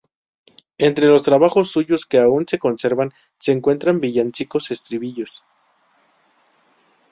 [0.79, 5.43] Entre los trabajos suyos que aún se conservan se encuentran villancicos, estribillos.